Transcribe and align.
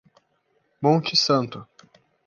Monte 0.81 1.13
Santo 1.15 1.69